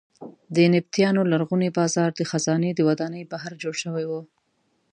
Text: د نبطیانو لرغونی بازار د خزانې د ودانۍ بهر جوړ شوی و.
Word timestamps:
د 0.55 0.57
نبطیانو 0.73 1.21
لرغونی 1.31 1.69
بازار 1.77 2.09
د 2.15 2.21
خزانې 2.29 2.71
د 2.73 2.79
ودانۍ 2.87 3.23
بهر 3.31 3.51
جوړ 3.61 3.75
شوی 3.83 4.05
و. 4.07 4.11